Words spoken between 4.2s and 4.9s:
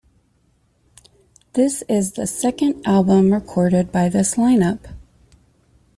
line-up.